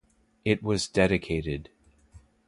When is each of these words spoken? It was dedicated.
It 0.43 0.63
was 0.63 0.87
dedicated. 0.87 1.69